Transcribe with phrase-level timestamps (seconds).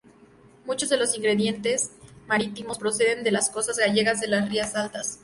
[0.65, 1.91] Muchos de los ingredientes
[2.25, 5.19] marítimos proceden de las costas gallegas de las Rías Altas.